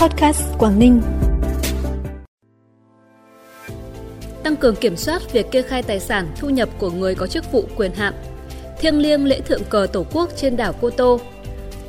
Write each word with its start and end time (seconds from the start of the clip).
Podcast 0.00 0.42
Quảng 0.58 0.78
Ninh. 0.78 1.02
Tăng 4.42 4.56
cường 4.56 4.76
kiểm 4.76 4.96
soát 4.96 5.32
việc 5.32 5.50
kê 5.50 5.62
khai 5.62 5.82
tài 5.82 6.00
sản, 6.00 6.28
thu 6.36 6.48
nhập 6.48 6.68
của 6.78 6.90
người 6.90 7.14
có 7.14 7.26
chức 7.26 7.52
vụ 7.52 7.64
quyền 7.76 7.92
hạn. 7.92 8.14
Thiêng 8.78 8.98
liêng 8.98 9.24
lễ 9.24 9.40
thượng 9.40 9.64
cờ 9.64 9.86
Tổ 9.92 10.06
quốc 10.12 10.30
trên 10.36 10.56
đảo 10.56 10.72
Cô 10.80 10.90
Tô. 10.90 11.20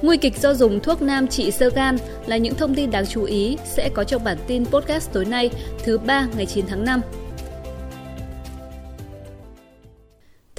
Nguy 0.02 0.18
kịch 0.18 0.38
do 0.38 0.54
dùng 0.54 0.80
thuốc 0.80 1.02
nam 1.02 1.28
trị 1.28 1.52
sơ 1.52 1.70
gan 1.70 1.98
là 2.26 2.38
những 2.38 2.56
thông 2.56 2.76
tin 2.76 2.92
đáng 2.92 3.06
chú 3.06 3.24
ý 3.24 3.58
sẽ 3.66 3.90
có 3.94 4.04
trong 4.04 4.24
bản 4.24 4.38
tin 4.48 4.66
podcast 4.66 5.14
tối 5.14 5.26
nay, 5.26 5.50
thứ 5.84 5.98
ba 5.98 6.28
ngày 6.38 6.46
9 6.46 6.66
tháng 6.68 6.86
5. 6.86 7.02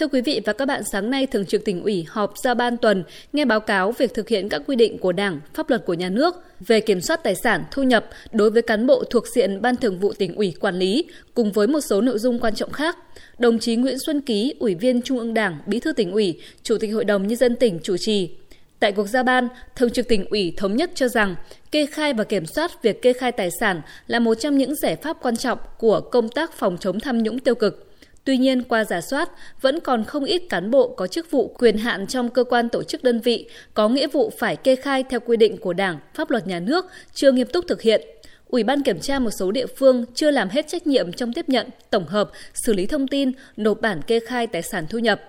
Thưa 0.00 0.08
quý 0.08 0.20
vị 0.20 0.40
và 0.44 0.52
các 0.52 0.64
bạn, 0.64 0.82
sáng 0.92 1.10
nay 1.10 1.26
Thường 1.26 1.46
trực 1.46 1.64
tỉnh 1.64 1.82
ủy 1.82 2.04
họp 2.08 2.34
ra 2.38 2.54
ban 2.54 2.76
tuần 2.76 3.04
nghe 3.32 3.44
báo 3.44 3.60
cáo 3.60 3.92
việc 3.92 4.14
thực 4.14 4.28
hiện 4.28 4.48
các 4.48 4.62
quy 4.66 4.76
định 4.76 4.98
của 4.98 5.12
Đảng, 5.12 5.40
pháp 5.54 5.70
luật 5.70 5.84
của 5.86 5.94
nhà 5.94 6.08
nước 6.08 6.34
về 6.60 6.80
kiểm 6.80 7.00
soát 7.00 7.22
tài 7.22 7.34
sản, 7.34 7.64
thu 7.70 7.82
nhập 7.82 8.06
đối 8.32 8.50
với 8.50 8.62
cán 8.62 8.86
bộ 8.86 9.04
thuộc 9.10 9.24
diện 9.34 9.62
Ban 9.62 9.76
Thường 9.76 9.98
vụ 9.98 10.12
tỉnh 10.12 10.34
ủy 10.34 10.54
quản 10.60 10.74
lý 10.74 11.04
cùng 11.34 11.52
với 11.52 11.66
một 11.66 11.80
số 11.80 12.00
nội 12.00 12.18
dung 12.18 12.38
quan 12.38 12.54
trọng 12.54 12.72
khác. 12.72 12.98
Đồng 13.38 13.58
chí 13.58 13.76
Nguyễn 13.76 13.96
Xuân 14.06 14.20
Ký, 14.20 14.54
Ủy 14.58 14.74
viên 14.74 15.02
Trung 15.02 15.18
ương 15.18 15.34
Đảng, 15.34 15.58
Bí 15.66 15.80
thư 15.80 15.92
tỉnh 15.92 16.12
ủy, 16.12 16.40
Chủ 16.62 16.78
tịch 16.78 16.92
Hội 16.92 17.04
đồng 17.04 17.26
nhân 17.26 17.36
dân 17.36 17.56
tỉnh 17.56 17.78
chủ 17.82 17.96
trì. 17.96 18.30
Tại 18.78 18.92
cuộc 18.92 19.06
giao 19.06 19.24
ban, 19.24 19.48
Thường 19.76 19.90
trực 19.90 20.08
tỉnh 20.08 20.24
ủy 20.30 20.54
thống 20.56 20.76
nhất 20.76 20.90
cho 20.94 21.08
rằng 21.08 21.36
kê 21.70 21.86
khai 21.86 22.12
và 22.12 22.24
kiểm 22.24 22.46
soát 22.46 22.82
việc 22.82 23.02
kê 23.02 23.12
khai 23.12 23.32
tài 23.32 23.50
sản 23.60 23.80
là 24.06 24.18
một 24.18 24.34
trong 24.34 24.58
những 24.58 24.74
giải 24.74 24.96
pháp 24.96 25.16
quan 25.22 25.36
trọng 25.36 25.58
của 25.78 26.00
công 26.00 26.28
tác 26.28 26.52
phòng 26.52 26.76
chống 26.80 27.00
tham 27.00 27.22
nhũng 27.22 27.38
tiêu 27.38 27.54
cực 27.54 27.89
Tuy 28.24 28.36
nhiên, 28.36 28.62
qua 28.62 28.84
giả 28.84 29.00
soát, 29.00 29.30
vẫn 29.60 29.80
còn 29.80 30.04
không 30.04 30.24
ít 30.24 30.42
cán 30.48 30.70
bộ 30.70 30.88
có 30.88 31.06
chức 31.06 31.30
vụ 31.30 31.54
quyền 31.58 31.78
hạn 31.78 32.06
trong 32.06 32.30
cơ 32.30 32.44
quan 32.44 32.68
tổ 32.68 32.82
chức 32.82 33.04
đơn 33.04 33.20
vị 33.20 33.48
có 33.74 33.88
nghĩa 33.88 34.08
vụ 34.08 34.32
phải 34.38 34.56
kê 34.56 34.76
khai 34.76 35.04
theo 35.10 35.20
quy 35.20 35.36
định 35.36 35.56
của 35.56 35.72
Đảng, 35.72 35.98
pháp 36.14 36.30
luật 36.30 36.46
nhà 36.46 36.60
nước, 36.60 36.86
chưa 37.14 37.32
nghiêm 37.32 37.46
túc 37.52 37.64
thực 37.68 37.82
hiện. 37.82 38.00
Ủy 38.48 38.62
ban 38.64 38.82
kiểm 38.82 39.00
tra 39.00 39.18
một 39.18 39.30
số 39.30 39.50
địa 39.50 39.66
phương 39.66 40.04
chưa 40.14 40.30
làm 40.30 40.48
hết 40.48 40.68
trách 40.68 40.86
nhiệm 40.86 41.12
trong 41.12 41.32
tiếp 41.32 41.48
nhận, 41.48 41.66
tổng 41.90 42.06
hợp, 42.06 42.30
xử 42.54 42.72
lý 42.72 42.86
thông 42.86 43.08
tin, 43.08 43.32
nộp 43.56 43.80
bản 43.80 44.02
kê 44.02 44.20
khai 44.20 44.46
tài 44.46 44.62
sản 44.62 44.86
thu 44.90 44.98
nhập. 44.98 45.20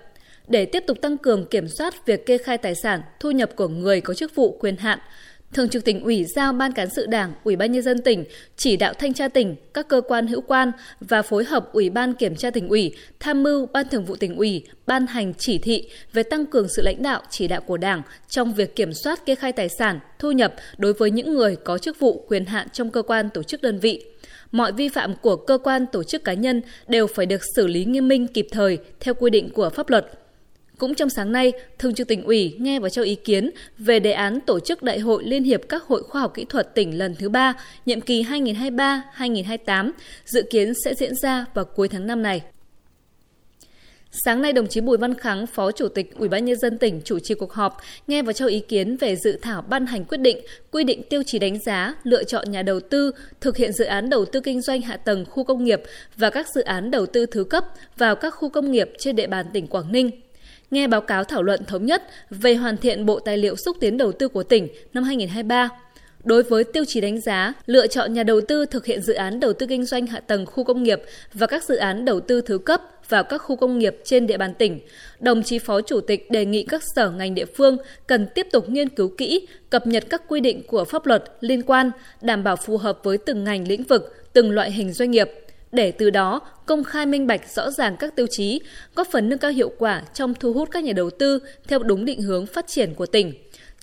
Để 0.48 0.64
tiếp 0.64 0.84
tục 0.86 1.00
tăng 1.00 1.18
cường 1.18 1.46
kiểm 1.46 1.68
soát 1.68 2.06
việc 2.06 2.26
kê 2.26 2.38
khai 2.38 2.58
tài 2.58 2.74
sản, 2.74 3.02
thu 3.20 3.30
nhập 3.30 3.50
của 3.56 3.68
người 3.68 4.00
có 4.00 4.14
chức 4.14 4.34
vụ 4.34 4.56
quyền 4.60 4.76
hạn, 4.76 4.98
Thường 5.52 5.68
trực 5.68 5.84
tỉnh 5.84 6.04
ủy 6.04 6.24
giao 6.24 6.52
Ban 6.52 6.72
cán 6.72 6.88
sự 6.90 7.06
Đảng, 7.06 7.32
Ủy 7.44 7.56
ban 7.56 7.72
nhân 7.72 7.82
dân 7.82 8.02
tỉnh 8.02 8.24
chỉ 8.56 8.76
đạo 8.76 8.94
thanh 8.94 9.14
tra 9.14 9.28
tỉnh, 9.28 9.56
các 9.74 9.88
cơ 9.88 10.00
quan 10.00 10.26
hữu 10.26 10.40
quan 10.40 10.72
và 11.00 11.22
phối 11.22 11.44
hợp 11.44 11.72
Ủy 11.72 11.90
ban 11.90 12.14
kiểm 12.14 12.36
tra 12.36 12.50
tỉnh 12.50 12.68
ủy 12.68 12.96
tham 13.20 13.42
mưu 13.42 13.66
Ban 13.66 13.88
Thường 13.88 14.04
vụ 14.04 14.16
tỉnh 14.16 14.36
ủy 14.36 14.64
ban 14.86 15.06
hành 15.06 15.34
chỉ 15.38 15.58
thị 15.58 15.88
về 16.12 16.22
tăng 16.22 16.46
cường 16.46 16.68
sự 16.68 16.82
lãnh 16.82 17.02
đạo 17.02 17.22
chỉ 17.30 17.48
đạo 17.48 17.60
của 17.60 17.76
Đảng 17.76 18.02
trong 18.28 18.54
việc 18.54 18.76
kiểm 18.76 18.92
soát 18.92 19.26
kê 19.26 19.34
khai 19.34 19.52
tài 19.52 19.68
sản, 19.78 20.00
thu 20.18 20.32
nhập 20.32 20.54
đối 20.78 20.92
với 20.92 21.10
những 21.10 21.34
người 21.34 21.56
có 21.56 21.78
chức 21.78 21.98
vụ 22.00 22.24
quyền 22.28 22.44
hạn 22.44 22.68
trong 22.72 22.90
cơ 22.90 23.02
quan 23.02 23.30
tổ 23.30 23.42
chức 23.42 23.62
đơn 23.62 23.78
vị. 23.78 24.04
Mọi 24.52 24.72
vi 24.72 24.88
phạm 24.88 25.14
của 25.22 25.36
cơ 25.36 25.58
quan 25.58 25.86
tổ 25.92 26.02
chức 26.02 26.24
cá 26.24 26.34
nhân 26.34 26.62
đều 26.88 27.06
phải 27.06 27.26
được 27.26 27.40
xử 27.56 27.66
lý 27.66 27.84
nghiêm 27.84 28.08
minh 28.08 28.26
kịp 28.26 28.46
thời 28.52 28.78
theo 29.00 29.14
quy 29.14 29.30
định 29.30 29.50
của 29.50 29.70
pháp 29.70 29.90
luật 29.90 30.21
cũng 30.82 30.94
trong 30.94 31.10
sáng 31.10 31.32
nay, 31.32 31.52
Thường 31.78 31.94
trực 31.94 32.08
tỉnh 32.08 32.24
ủy 32.24 32.56
nghe 32.58 32.80
và 32.80 32.88
cho 32.88 33.02
ý 33.02 33.14
kiến 33.14 33.50
về 33.78 34.00
đề 34.00 34.12
án 34.12 34.40
tổ 34.40 34.60
chức 34.60 34.82
Đại 34.82 34.98
hội 34.98 35.24
Liên 35.24 35.44
hiệp 35.44 35.60
các 35.68 35.82
hội 35.82 36.02
khoa 36.02 36.20
học 36.20 36.34
kỹ 36.34 36.44
thuật 36.44 36.74
tỉnh 36.74 36.98
lần 36.98 37.14
thứ 37.18 37.28
ba, 37.28 37.54
nhiệm 37.86 38.00
kỳ 38.00 38.22
2023-2028, 38.22 39.90
dự 40.24 40.42
kiến 40.50 40.72
sẽ 40.84 40.94
diễn 40.94 41.14
ra 41.22 41.44
vào 41.54 41.64
cuối 41.64 41.88
tháng 41.88 42.06
5 42.06 42.22
này. 42.22 42.42
Sáng 44.24 44.42
nay, 44.42 44.52
đồng 44.52 44.66
chí 44.66 44.80
Bùi 44.80 44.98
Văn 44.98 45.14
Kháng, 45.14 45.46
Phó 45.46 45.72
Chủ 45.72 45.88
tịch 45.88 46.14
Ủy 46.18 46.28
ban 46.28 46.44
nhân 46.44 46.58
dân 46.58 46.78
tỉnh 46.78 47.00
chủ 47.04 47.18
trì 47.18 47.34
cuộc 47.34 47.52
họp, 47.52 47.80
nghe 48.06 48.22
và 48.22 48.32
cho 48.32 48.46
ý 48.46 48.60
kiến 48.60 48.96
về 48.96 49.16
dự 49.16 49.38
thảo 49.42 49.62
ban 49.62 49.86
hành 49.86 50.04
quyết 50.04 50.18
định 50.18 50.38
quy 50.70 50.84
định 50.84 51.02
tiêu 51.02 51.22
chí 51.26 51.38
đánh 51.38 51.58
giá, 51.66 51.94
lựa 52.04 52.24
chọn 52.24 52.50
nhà 52.50 52.62
đầu 52.62 52.80
tư 52.80 53.12
thực 53.40 53.56
hiện 53.56 53.72
dự 53.72 53.84
án 53.84 54.10
đầu 54.10 54.24
tư 54.24 54.40
kinh 54.40 54.60
doanh 54.60 54.82
hạ 54.82 54.96
tầng 54.96 55.24
khu 55.30 55.44
công 55.44 55.64
nghiệp 55.64 55.82
và 56.16 56.30
các 56.30 56.46
dự 56.54 56.62
án 56.62 56.90
đầu 56.90 57.06
tư 57.06 57.26
thứ 57.26 57.44
cấp 57.44 57.64
vào 57.96 58.16
các 58.16 58.30
khu 58.30 58.48
công 58.48 58.72
nghiệp 58.72 58.90
trên 58.98 59.16
địa 59.16 59.26
bàn 59.26 59.46
tỉnh 59.52 59.66
Quảng 59.66 59.92
Ninh 59.92 60.10
nghe 60.72 60.86
báo 60.86 61.00
cáo 61.00 61.24
thảo 61.24 61.42
luận 61.42 61.64
thống 61.64 61.86
nhất 61.86 62.02
về 62.30 62.54
hoàn 62.54 62.76
thiện 62.76 63.06
bộ 63.06 63.18
tài 63.18 63.38
liệu 63.38 63.56
xúc 63.56 63.76
tiến 63.80 63.96
đầu 63.96 64.12
tư 64.12 64.28
của 64.28 64.42
tỉnh 64.42 64.68
năm 64.92 65.04
2023. 65.04 65.68
Đối 66.24 66.42
với 66.42 66.64
tiêu 66.64 66.84
chí 66.88 67.00
đánh 67.00 67.20
giá, 67.20 67.52
lựa 67.66 67.86
chọn 67.86 68.12
nhà 68.12 68.22
đầu 68.22 68.40
tư 68.48 68.66
thực 68.66 68.86
hiện 68.86 69.02
dự 69.02 69.12
án 69.12 69.40
đầu 69.40 69.52
tư 69.52 69.66
kinh 69.66 69.84
doanh 69.84 70.06
hạ 70.06 70.20
tầng 70.20 70.46
khu 70.46 70.64
công 70.64 70.82
nghiệp 70.82 71.02
và 71.34 71.46
các 71.46 71.64
dự 71.64 71.76
án 71.76 72.04
đầu 72.04 72.20
tư 72.20 72.40
thứ 72.40 72.58
cấp 72.58 72.80
vào 73.08 73.24
các 73.24 73.38
khu 73.38 73.56
công 73.56 73.78
nghiệp 73.78 73.96
trên 74.04 74.26
địa 74.26 74.36
bàn 74.36 74.54
tỉnh, 74.54 74.80
đồng 75.20 75.42
chí 75.42 75.58
Phó 75.58 75.80
Chủ 75.80 76.00
tịch 76.00 76.30
đề 76.30 76.44
nghị 76.44 76.64
các 76.64 76.82
sở 76.94 77.10
ngành 77.10 77.34
địa 77.34 77.44
phương 77.44 77.76
cần 78.06 78.26
tiếp 78.34 78.46
tục 78.52 78.68
nghiên 78.68 78.88
cứu 78.88 79.12
kỹ, 79.18 79.46
cập 79.70 79.86
nhật 79.86 80.04
các 80.10 80.22
quy 80.28 80.40
định 80.40 80.62
của 80.66 80.84
pháp 80.84 81.06
luật 81.06 81.24
liên 81.40 81.62
quan, 81.62 81.90
đảm 82.20 82.44
bảo 82.44 82.56
phù 82.56 82.76
hợp 82.76 82.98
với 83.02 83.18
từng 83.18 83.44
ngành 83.44 83.68
lĩnh 83.68 83.84
vực, 83.84 84.14
từng 84.32 84.50
loại 84.50 84.70
hình 84.70 84.92
doanh 84.92 85.10
nghiệp, 85.10 85.30
để 85.72 85.92
từ 85.92 86.10
đó 86.10 86.40
công 86.66 86.84
khai 86.84 87.06
minh 87.06 87.26
bạch 87.26 87.50
rõ 87.54 87.70
ràng 87.70 87.96
các 87.96 88.16
tiêu 88.16 88.26
chí, 88.30 88.60
góp 88.94 89.06
phần 89.10 89.28
nâng 89.28 89.38
cao 89.38 89.50
hiệu 89.50 89.72
quả 89.78 90.02
trong 90.14 90.34
thu 90.34 90.52
hút 90.52 90.68
các 90.70 90.84
nhà 90.84 90.92
đầu 90.92 91.10
tư 91.10 91.38
theo 91.68 91.78
đúng 91.78 92.04
định 92.04 92.22
hướng 92.22 92.46
phát 92.46 92.66
triển 92.66 92.94
của 92.94 93.06
tỉnh. 93.06 93.32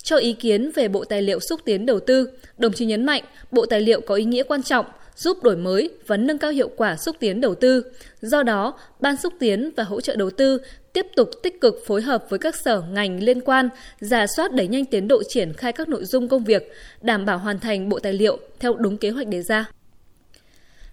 Cho 0.02 0.16
ý 0.16 0.32
kiến 0.32 0.70
về 0.74 0.88
Bộ 0.88 1.04
Tài 1.04 1.22
liệu 1.22 1.40
xúc 1.40 1.60
tiến 1.64 1.86
đầu 1.86 2.00
tư, 2.00 2.30
đồng 2.58 2.72
chí 2.72 2.86
nhấn 2.86 3.06
mạnh 3.06 3.22
Bộ 3.50 3.66
Tài 3.66 3.80
liệu 3.80 4.00
có 4.00 4.14
ý 4.14 4.24
nghĩa 4.24 4.42
quan 4.42 4.62
trọng, 4.62 4.86
giúp 5.16 5.42
đổi 5.42 5.56
mới 5.56 5.90
và 6.06 6.16
nâng 6.16 6.38
cao 6.38 6.50
hiệu 6.50 6.70
quả 6.76 6.96
xúc 6.96 7.16
tiến 7.20 7.40
đầu 7.40 7.54
tư. 7.54 7.82
Do 8.20 8.42
đó, 8.42 8.78
Ban 9.00 9.16
xúc 9.16 9.32
tiến 9.38 9.70
và 9.76 9.84
hỗ 9.84 10.00
trợ 10.00 10.16
đầu 10.16 10.30
tư 10.30 10.58
tiếp 10.92 11.06
tục 11.16 11.30
tích 11.42 11.60
cực 11.60 11.82
phối 11.86 12.02
hợp 12.02 12.24
với 12.28 12.38
các 12.38 12.56
sở 12.56 12.82
ngành 12.92 13.22
liên 13.22 13.40
quan, 13.40 13.68
giả 14.00 14.26
soát 14.26 14.52
đẩy 14.52 14.68
nhanh 14.68 14.84
tiến 14.84 15.08
độ 15.08 15.22
triển 15.28 15.52
khai 15.52 15.72
các 15.72 15.88
nội 15.88 16.04
dung 16.04 16.28
công 16.28 16.44
việc, 16.44 16.72
đảm 17.02 17.26
bảo 17.26 17.38
hoàn 17.38 17.58
thành 17.58 17.88
bộ 17.88 17.98
tài 17.98 18.12
liệu 18.12 18.38
theo 18.58 18.74
đúng 18.74 18.96
kế 18.96 19.10
hoạch 19.10 19.26
đề 19.26 19.42
ra. 19.42 19.70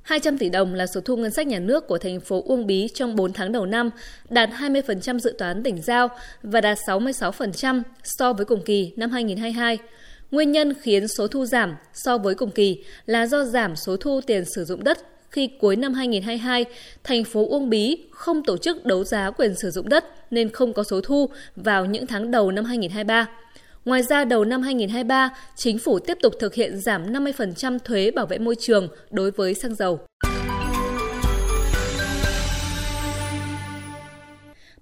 200 0.08 0.38
tỷ 0.38 0.50
đồng 0.50 0.74
là 0.74 0.88
số 0.88 1.02
thu 1.02 1.16
ngân 1.18 1.32
sách 1.32 1.48
nhà 1.48 1.60
nước 1.60 1.88
của 1.88 1.98
thành 1.98 2.20
phố 2.20 2.44
Uông 2.46 2.68
Bí 2.68 2.88
trong 2.94 3.16
4 3.16 3.34
tháng 3.34 3.52
đầu 3.52 3.66
năm, 3.66 3.90
đạt 4.30 4.50
20% 4.50 5.20
dự 5.20 5.36
toán 5.38 5.64
tỉnh 5.64 5.82
giao 5.82 6.08
và 6.44 6.62
đạt 6.62 6.78
66% 6.88 7.82
so 8.04 8.34
với 8.34 8.46
cùng 8.46 8.62
kỳ 8.62 8.94
năm 8.96 9.12
2022. 9.12 9.78
Nguyên 10.32 10.52
nhân 10.52 10.74
khiến 10.82 11.08
số 11.08 11.28
thu 11.28 11.46
giảm 11.46 11.76
so 11.94 12.18
với 12.18 12.36
cùng 12.36 12.52
kỳ 12.52 12.84
là 13.06 13.28
do 13.28 13.44
giảm 13.44 13.76
số 13.76 13.98
thu 13.98 14.22
tiền 14.28 14.46
sử 14.46 14.66
dụng 14.66 14.84
đất 14.84 14.98
khi 15.30 15.50
cuối 15.60 15.76
năm 15.76 15.94
2022, 15.94 16.66
thành 17.04 17.24
phố 17.24 17.48
Uông 17.48 17.70
Bí 17.70 17.98
không 18.12 18.44
tổ 18.44 18.58
chức 18.58 18.86
đấu 18.86 19.04
giá 19.04 19.32
quyền 19.32 19.56
sử 19.56 19.72
dụng 19.72 19.90
đất 19.90 20.06
nên 20.32 20.50
không 20.50 20.74
có 20.74 20.84
số 20.84 21.02
thu 21.02 21.30
vào 21.56 21.86
những 21.86 22.08
tháng 22.08 22.32
đầu 22.32 22.52
năm 22.52 22.66
2023. 22.66 23.28
Ngoài 23.88 24.04
ra, 24.04 24.26
đầu 24.26 24.46
năm 24.46 24.62
2023, 24.62 25.30
chính 25.56 25.80
phủ 25.80 26.00
tiếp 26.00 26.18
tục 26.22 26.34
thực 26.40 26.54
hiện 26.54 26.80
giảm 26.80 27.14
50% 27.14 27.80
thuế 27.80 28.12
bảo 28.12 28.26
vệ 28.26 28.38
môi 28.38 28.56
trường 28.60 28.88
đối 29.12 29.32
với 29.32 29.54
xăng 29.54 29.76
dầu. 29.76 30.00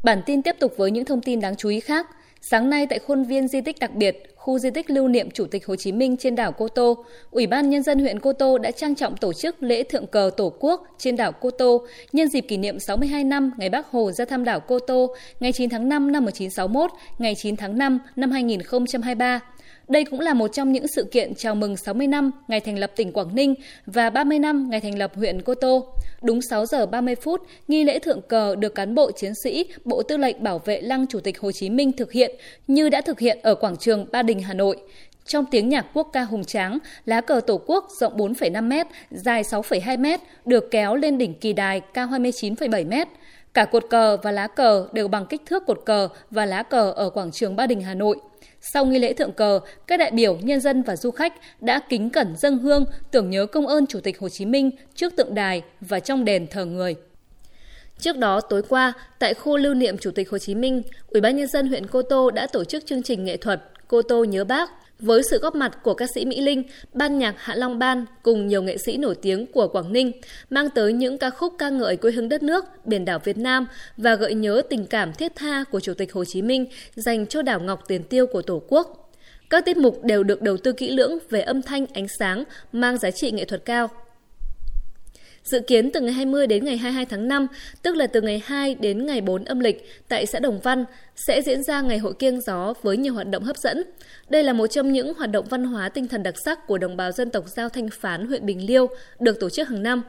Bản 0.04 0.22
tin 0.26 0.42
tiếp 0.42 0.56
tục 0.60 0.74
với 0.78 0.92
những 0.92 1.06
thông 1.06 1.22
tin 1.22 1.40
đáng 1.40 1.56
chú 1.56 1.70
ý 1.70 1.80
khác. 1.80 2.08
Sáng 2.42 2.70
nay 2.70 2.88
tại 2.90 3.00
khuôn 3.00 3.24
viên 3.24 3.48
di 3.48 3.62
tích 3.62 3.80
đặc 3.80 3.96
biệt, 3.96 4.35
khu 4.46 4.60
di 4.60 4.70
tích 4.70 4.90
lưu 4.90 5.08
niệm 5.08 5.32
Chủ 5.32 5.46
tịch 5.46 5.66
Hồ 5.66 5.76
Chí 5.76 5.92
Minh 5.92 6.18
trên 6.18 6.36
đảo 6.36 6.52
Cô 6.52 6.68
Tô, 6.68 7.06
Ủy 7.32 7.48
ban 7.48 7.70
Nhân 7.70 7.84
dân 7.84 8.00
huyện 8.00 8.20
Cô 8.20 8.34
Tô 8.34 8.58
đã 8.58 8.72
trang 8.72 8.96
trọng 8.96 9.18
tổ 9.18 9.34
chức 9.34 9.64
lễ 9.64 9.84
thượng 9.84 10.08
cờ 10.08 10.32
Tổ 10.38 10.54
quốc 10.60 10.88
trên 10.98 11.16
đảo 11.16 11.32
Cô 11.32 11.52
Tô 11.52 11.88
nhân 12.14 12.28
dịp 12.28 12.42
kỷ 12.42 12.58
niệm 12.58 12.80
62 12.80 13.24
năm 13.24 13.52
ngày 13.58 13.70
Bác 13.70 13.92
Hồ 13.92 14.12
ra 14.12 14.26
thăm 14.26 14.44
đảo 14.44 14.60
Cô 14.60 14.80
Tô 14.80 15.16
ngày 15.40 15.54
9 15.54 15.70
tháng 15.70 15.90
5 15.90 16.12
năm 16.12 16.26
1961, 16.26 16.92
ngày 17.18 17.36
9 17.36 17.56
tháng 17.56 17.78
5 17.78 18.00
năm 18.16 18.32
2023. 18.32 19.40
Đây 19.88 20.06
cũng 20.06 20.20
là 20.20 20.34
một 20.34 20.48
trong 20.48 20.72
những 20.72 20.88
sự 20.88 21.04
kiện 21.12 21.36
chào 21.36 21.56
mừng 21.56 21.78
60 21.78 22.08
năm 22.08 22.32
ngày 22.48 22.60
thành 22.60 22.80
lập 22.80 22.92
tỉnh 22.96 23.14
Quảng 23.14 23.36
Ninh 23.36 23.56
và 23.86 24.10
30 24.10 24.40
năm 24.40 24.70
ngày 24.70 24.82
thành 24.82 24.98
lập 24.98 25.12
huyện 25.16 25.42
Cô 25.42 25.56
Tô. 25.56 25.94
Đúng 26.22 26.42
6 26.42 26.66
giờ 26.66 26.86
30 26.86 27.16
phút, 27.16 27.42
nghi 27.68 27.84
lễ 27.84 28.00
thượng 28.00 28.22
cờ 28.22 28.56
được 28.56 28.76
cán 28.76 28.96
bộ 28.96 29.12
chiến 29.12 29.32
sĩ 29.44 29.66
Bộ 29.86 30.04
Tư 30.04 30.18
lệnh 30.18 30.44
Bảo 30.44 30.60
vệ 30.60 30.82
Lăng 30.82 31.08
Chủ 31.08 31.20
tịch 31.20 31.40
Hồ 31.40 31.52
Chí 31.52 31.70
Minh 31.70 31.92
thực 31.92 32.12
hiện 32.12 32.36
như 32.68 32.90
đã 32.90 33.02
thực 33.02 33.20
hiện 33.20 33.40
ở 33.44 33.56
quảng 33.56 33.78
trường 33.78 34.06
Ba 34.12 34.24
Đình, 34.24 34.40
Hà 34.40 34.54
Nội. 34.54 34.78
Trong 35.26 35.46
tiếng 35.52 35.70
nhạc 35.70 35.86
quốc 35.94 36.10
ca 36.14 36.22
hùng 36.22 36.44
tráng, 36.44 36.78
lá 37.06 37.22
cờ 37.22 37.42
Tổ 37.48 37.62
quốc 37.66 37.88
rộng 38.00 38.18
4,5 38.18 38.84
m, 38.84 38.88
dài 39.12 39.44
6,2 39.44 40.18
m, 40.18 40.22
được 40.46 40.72
kéo 40.72 40.96
lên 40.96 41.18
đỉnh 41.18 41.34
kỳ 41.34 41.54
đài 41.54 41.82
cao 41.94 42.08
29,7 42.08 42.88
m. 42.88 43.10
Cả 43.56 43.66
cột 43.66 43.86
cờ 43.90 44.18
và 44.18 44.32
lá 44.32 44.48
cờ 44.48 44.88
đều 44.92 45.08
bằng 45.08 45.26
kích 45.26 45.42
thước 45.46 45.66
cột 45.66 45.82
cờ 45.86 46.08
và 46.32 46.46
lá 46.46 46.64
cờ 46.64 46.92
ở 46.92 47.10
quảng 47.10 47.32
trường 47.32 47.56
Ba 47.56 47.68
Đình, 47.68 47.82
Hà 47.82 47.94
Nội. 47.94 48.18
Sau 48.62 48.86
nghi 48.86 49.00
lễ 49.00 49.14
thượng 49.14 49.32
cờ, 49.32 49.60
các 49.88 49.98
đại 49.98 50.12
biểu, 50.12 50.38
nhân 50.42 50.60
dân 50.60 50.84
và 50.84 50.96
du 50.96 51.12
khách 51.12 51.34
đã 51.62 51.80
kính 51.90 52.10
cẩn 52.10 52.36
dâng 52.38 52.58
hương 52.58 52.86
tưởng 53.12 53.30
nhớ 53.30 53.46
công 53.46 53.68
ơn 53.68 53.88
Chủ 53.88 54.00
tịch 54.00 54.20
Hồ 54.20 54.30
Chí 54.30 54.46
Minh 54.46 54.72
trước 54.96 55.16
tượng 55.16 55.36
đài 55.36 55.62
và 55.82 56.00
trong 56.00 56.26
đền 56.26 56.48
thờ 56.48 56.66
người. 56.66 56.96
Trước 58.00 58.18
đó, 58.18 58.42
tối 58.42 58.62
qua, 58.70 58.94
tại 59.20 59.34
khu 59.34 59.58
lưu 59.58 59.74
niệm 59.74 59.98
Chủ 59.98 60.12
tịch 60.12 60.30
Hồ 60.30 60.38
Chí 60.38 60.56
Minh, 60.56 60.82
Ủy 61.08 61.22
ban 61.22 61.38
nhân 61.38 61.48
dân 61.48 61.68
huyện 61.68 61.88
Cô 61.88 62.02
Tô 62.02 62.32
đã 62.32 62.48
tổ 62.48 62.64
chức 62.64 62.86
chương 62.86 63.04
trình 63.04 63.26
nghệ 63.26 63.38
thuật 63.38 63.62
Cô 63.88 64.02
Tô 64.02 64.24
nhớ 64.24 64.44
Bác 64.44 64.72
với 65.00 65.22
sự 65.30 65.38
góp 65.38 65.56
mặt 65.56 65.84
của 65.84 65.94
ca 65.94 66.06
sĩ 66.16 66.26
Mỹ 66.26 66.42
Linh, 66.42 66.64
ban 66.94 67.20
nhạc 67.20 67.36
Hạ 67.38 67.56
Long 67.56 67.80
Ban 67.80 68.06
cùng 68.24 68.48
nhiều 68.48 68.64
nghệ 68.64 68.78
sĩ 68.78 68.98
nổi 68.98 69.16
tiếng 69.22 69.46
của 69.46 69.68
Quảng 69.68 69.94
Ninh, 69.94 70.12
mang 70.50 70.70
tới 70.70 70.94
những 70.94 71.18
ca 71.18 71.30
khúc 71.30 71.54
ca 71.58 71.70
ngợi 71.70 71.98
quê 71.98 72.12
hương 72.12 72.30
đất 72.30 72.44
nước, 72.44 72.66
biển 72.86 73.06
đảo 73.06 73.20
Việt 73.24 73.38
Nam 73.38 73.68
và 73.98 74.16
gợi 74.16 74.34
nhớ 74.34 74.62
tình 74.70 74.86
cảm 74.86 75.14
thiết 75.14 75.36
tha 75.36 75.64
của 75.72 75.80
Chủ 75.80 75.94
tịch 75.94 76.14
Hồ 76.14 76.26
Chí 76.26 76.42
Minh 76.42 76.66
dành 76.96 77.28
cho 77.28 77.42
đảo 77.42 77.60
Ngọc 77.60 77.84
Tiền 77.88 78.04
Tiêu 78.04 78.28
của 78.28 78.42
Tổ 78.42 78.62
quốc. 78.68 79.12
Các 79.50 79.66
tiết 79.66 79.78
mục 79.78 80.04
đều 80.04 80.24
được 80.24 80.42
đầu 80.42 80.58
tư 80.58 80.72
kỹ 80.72 80.92
lưỡng 80.92 81.18
về 81.30 81.42
âm 81.42 81.62
thanh, 81.62 81.86
ánh 81.94 82.08
sáng, 82.20 82.44
mang 82.72 82.98
giá 82.98 83.12
trị 83.12 83.32
nghệ 83.32 83.46
thuật 83.46 83.66
cao. 83.66 83.90
Dự 85.46 85.60
kiến 85.60 85.92
từ 85.92 86.02
ngày 86.02 86.14
20 86.14 86.48
đến 86.48 86.66
ngày 86.66 86.78
22 86.78 87.06
tháng 87.06 87.28
5, 87.28 87.48
tức 87.82 87.96
là 87.96 88.08
từ 88.08 88.22
ngày 88.22 88.42
2 88.46 88.76
đến 88.76 89.06
ngày 89.06 89.22
4 89.22 89.46
âm 89.46 89.60
lịch, 89.60 89.90
tại 90.08 90.26
xã 90.26 90.40
Đồng 90.40 90.60
Văn 90.60 90.86
sẽ 91.16 91.42
diễn 91.42 91.64
ra 91.64 91.82
ngày 91.82 91.98
hội 91.98 92.14
kiêng 92.14 92.42
gió 92.42 92.74
với 92.82 92.98
nhiều 92.98 93.14
hoạt 93.14 93.28
động 93.28 93.44
hấp 93.44 93.58
dẫn. 93.58 93.84
Đây 94.30 94.44
là 94.44 94.54
một 94.54 94.68
trong 94.68 94.92
những 94.92 95.14
hoạt 95.14 95.32
động 95.32 95.46
văn 95.50 95.64
hóa 95.64 95.90
tinh 95.90 96.08
thần 96.08 96.24
đặc 96.24 96.36
sắc 96.46 96.68
của 96.68 96.78
đồng 96.78 96.98
bào 96.98 97.12
dân 97.12 97.30
tộc 97.30 97.44
Giao 97.48 97.70
Thanh 97.70 97.90
Phán, 97.90 98.28
huyện 98.28 98.46
Bình 98.46 98.66
Liêu, 98.66 98.88
được 99.20 99.40
tổ 99.40 99.50
chức 99.50 99.68
hàng 99.68 99.84
năm. 99.84 100.02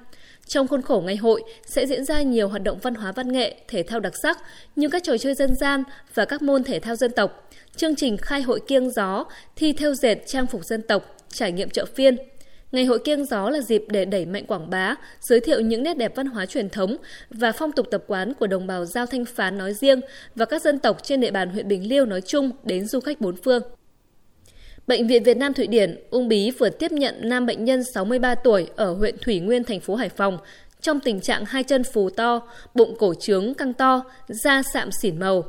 Trong 0.47 0.69
khuôn 0.69 0.83
khổ 0.83 1.03
ngày 1.07 1.17
hội 1.17 1.43
sẽ 1.67 1.87
diễn 1.87 2.05
ra 2.05 2.23
nhiều 2.23 2.49
hoạt 2.49 2.63
động 2.63 2.79
văn 2.83 2.95
hóa 2.95 3.13
văn 3.13 3.33
nghệ, 3.33 3.57
thể 3.69 3.83
thao 3.83 4.01
đặc 4.01 4.13
sắc 4.23 4.39
như 4.77 4.89
các 4.89 5.03
trò 5.03 5.19
chơi 5.19 5.35
dân 5.35 5.55
gian 5.55 5.83
và 6.15 6.25
các 6.25 6.43
môn 6.43 6.65
thể 6.65 6.81
thao 6.81 6.97
dân 6.97 7.13
tộc, 7.13 7.51
chương 7.77 7.97
trình 7.97 8.17
khai 8.17 8.43
hội 8.43 8.61
kiêng 8.67 8.91
gió, 8.91 9.25
thi 9.57 9.73
theo 9.73 9.95
dệt 9.95 10.19
trang 10.27 10.47
phục 10.47 10.65
dân 10.65 10.83
tộc, 10.83 11.17
trải 11.33 11.53
nghiệm 11.53 11.71
chợ 11.71 11.85
phiên. 11.85 12.17
Ngày 12.73 12.85
hội 12.85 12.99
kiêng 12.99 13.25
gió 13.25 13.51
là 13.51 13.61
dịp 13.61 13.85
để 13.89 14.05
đẩy 14.05 14.27
mạnh 14.27 14.47
quảng 14.47 14.71
bá, 14.71 14.95
giới 15.21 15.41
thiệu 15.41 15.61
những 15.61 15.83
nét 15.83 15.97
đẹp 15.97 16.13
văn 16.17 16.27
hóa 16.27 16.47
truyền 16.47 16.69
thống 16.69 16.97
và 17.31 17.53
phong 17.53 17.73
tục 17.73 17.87
tập 17.91 18.05
quán 18.07 18.35
của 18.35 18.47
đồng 18.47 18.67
bào 18.67 18.85
Giao 18.85 19.07
Thanh 19.07 19.25
Phán 19.25 19.59
nói 19.59 19.75
riêng 19.75 20.01
và 20.35 20.45
các 20.45 20.63
dân 20.63 20.79
tộc 20.79 21.03
trên 21.03 21.21
địa 21.21 21.31
bàn 21.31 21.51
huyện 21.51 21.69
Bình 21.69 21.89
Liêu 21.89 22.07
nói 22.07 22.21
chung 22.21 22.51
đến 22.65 22.87
du 22.87 23.01
khách 23.01 23.21
bốn 23.21 23.37
phương. 23.37 23.63
Bệnh 24.87 25.07
viện 25.07 25.23
Việt 25.23 25.37
Nam 25.37 25.55
Thụy 25.55 25.67
Điển, 25.67 26.01
Ung 26.11 26.29
Bí 26.29 26.51
vừa 26.51 26.69
tiếp 26.69 26.93
nhận 26.93 27.15
nam 27.23 27.47
bệnh 27.47 27.65
nhân 27.65 27.85
63 27.95 28.35
tuổi 28.35 28.67
ở 28.77 28.93
huyện 28.93 29.17
Thủy 29.19 29.41
Nguyên, 29.41 29.65
thành 29.65 29.81
phố 29.81 29.95
Hải 29.95 30.09
Phòng 30.09 30.39
trong 30.81 31.01
tình 31.01 31.21
trạng 31.21 31.45
hai 31.45 31.63
chân 31.63 31.85
phù 31.85 32.11
to, 32.11 32.41
bụng 32.75 32.95
cổ 32.99 33.15
trướng 33.15 33.55
căng 33.55 33.73
to, 33.73 34.03
da 34.29 34.63
sạm 34.75 34.91
xỉn 35.03 35.19
màu. 35.19 35.45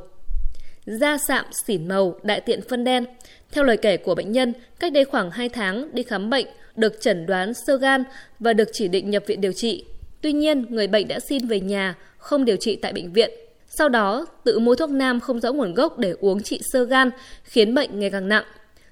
Da 0.86 1.18
sạm 1.28 1.44
xỉn 1.66 1.88
màu, 1.88 2.14
đại 2.22 2.40
tiện 2.40 2.60
phân 2.68 2.84
đen. 2.84 3.04
Theo 3.50 3.64
lời 3.64 3.76
kể 3.76 3.96
của 3.96 4.14
bệnh 4.14 4.32
nhân, 4.32 4.52
cách 4.80 4.92
đây 4.92 5.04
khoảng 5.04 5.30
2 5.30 5.48
tháng 5.48 5.94
đi 5.94 6.02
khám 6.02 6.30
bệnh, 6.30 6.46
được 6.78 7.00
chẩn 7.00 7.26
đoán 7.26 7.52
sơ 7.54 7.76
gan 7.76 8.04
và 8.38 8.52
được 8.52 8.68
chỉ 8.72 8.88
định 8.88 9.10
nhập 9.10 9.22
viện 9.26 9.40
điều 9.40 9.52
trị. 9.52 9.84
Tuy 10.20 10.32
nhiên, 10.32 10.66
người 10.68 10.86
bệnh 10.86 11.08
đã 11.08 11.20
xin 11.20 11.46
về 11.46 11.60
nhà, 11.60 11.94
không 12.18 12.44
điều 12.44 12.56
trị 12.56 12.76
tại 12.76 12.92
bệnh 12.92 13.12
viện. 13.12 13.30
Sau 13.66 13.88
đó, 13.88 14.26
tự 14.44 14.58
mua 14.58 14.74
thuốc 14.74 14.90
nam 14.90 15.20
không 15.20 15.40
rõ 15.40 15.52
nguồn 15.52 15.74
gốc 15.74 15.98
để 15.98 16.14
uống 16.20 16.42
trị 16.42 16.60
sơ 16.72 16.84
gan, 16.84 17.10
khiến 17.44 17.74
bệnh 17.74 18.00
ngày 18.00 18.10
càng 18.10 18.28
nặng. 18.28 18.44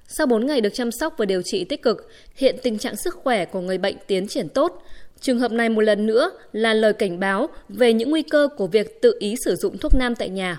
Sau 0.07 0.27
4 0.27 0.45
ngày 0.45 0.61
được 0.61 0.73
chăm 0.73 0.91
sóc 0.91 1.13
và 1.17 1.25
điều 1.25 1.41
trị 1.41 1.63
tích 1.63 1.81
cực, 1.81 2.09
hiện 2.35 2.55
tình 2.63 2.77
trạng 2.77 2.95
sức 2.95 3.15
khỏe 3.15 3.45
của 3.45 3.61
người 3.61 3.77
bệnh 3.77 3.95
tiến 4.07 4.27
triển 4.27 4.49
tốt. 4.49 4.83
Trường 5.21 5.39
hợp 5.39 5.51
này 5.51 5.69
một 5.69 5.81
lần 5.81 6.05
nữa 6.05 6.31
là 6.51 6.73
lời 6.73 6.93
cảnh 6.93 7.19
báo 7.19 7.49
về 7.69 7.93
những 7.93 8.09
nguy 8.09 8.21
cơ 8.21 8.47
của 8.57 8.67
việc 8.67 9.01
tự 9.01 9.15
ý 9.19 9.35
sử 9.45 9.55
dụng 9.55 9.77
thuốc 9.77 9.95
nam 9.95 10.15
tại 10.15 10.29
nhà. 10.29 10.57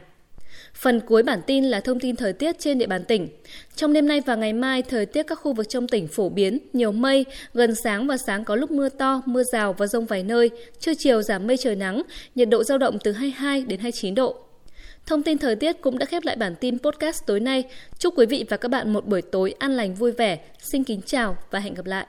Phần 0.79 1.01
cuối 1.01 1.23
bản 1.23 1.41
tin 1.47 1.65
là 1.65 1.81
thông 1.81 2.01
tin 2.01 2.17
thời 2.17 2.33
tiết 2.33 2.59
trên 2.59 2.79
địa 2.79 2.87
bàn 2.87 3.05
tỉnh. 3.05 3.29
Trong 3.77 3.93
đêm 3.93 4.09
nay 4.09 4.21
và 4.27 4.35
ngày 4.35 4.53
mai, 4.53 4.83
thời 4.83 5.07
tiết 5.07 5.23
các 5.23 5.35
khu 5.35 5.53
vực 5.53 5.69
trong 5.69 5.89
tỉnh 5.89 6.09
phổ 6.09 6.29
biến, 6.29 6.59
nhiều 6.73 6.93
mây, 6.93 7.25
gần 7.55 7.75
sáng 7.75 8.07
và 8.07 8.17
sáng 8.17 8.45
có 8.45 8.57
lúc 8.57 8.71
mưa 8.71 8.89
to, 8.89 9.23
mưa 9.27 9.43
rào 9.53 9.73
và 9.73 9.87
rông 9.87 10.07
vài 10.07 10.23
nơi, 10.23 10.51
trưa 10.81 10.93
chiều 10.99 11.23
giảm 11.23 11.47
mây 11.47 11.57
trời 11.57 11.77
nắng, 11.77 12.03
nhiệt 12.35 12.49
độ 12.49 12.65
giao 12.65 12.79
động 12.79 12.99
từ 13.05 13.13
22 13.13 13.65
đến 13.65 13.81
29 13.81 14.15
độ. 14.15 14.37
Thông 15.07 15.23
tin 15.23 15.39
thời 15.39 15.57
tiết 15.57 15.81
cũng 15.81 15.99
đã 15.99 16.07
khép 16.07 16.25
lại 16.25 16.37
bản 16.37 16.55
tin 16.61 16.79
podcast 16.79 17.27
tối 17.27 17.41
nay. 17.41 17.65
Chúc 17.99 18.19
quý 18.19 18.27
vị 18.27 18.45
và 18.49 18.57
các 18.57 18.69
bạn 18.69 18.93
một 18.93 19.07
buổi 19.07 19.23
tối 19.23 19.55
an 19.59 19.77
lành 19.77 19.95
vui 19.95 20.13
vẻ. 20.13 20.39
Xin 20.59 20.85
kính 20.85 21.01
chào 21.07 21.37
và 21.51 21.59
hẹn 21.59 21.75
gặp 21.75 21.87
lại. 21.87 22.07